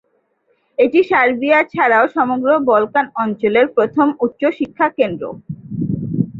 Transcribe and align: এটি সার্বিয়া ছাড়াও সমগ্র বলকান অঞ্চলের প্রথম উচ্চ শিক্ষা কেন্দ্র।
এটি 0.77 0.99
সার্বিয়া 1.09 1.59
ছাড়াও 1.73 2.05
সমগ্র 2.15 2.49
বলকান 2.71 3.05
অঞ্চলের 3.23 3.65
প্রথম 3.75 4.07
উচ্চ 4.25 4.41
শিক্ষা 4.59 4.87
কেন্দ্র। 4.97 5.23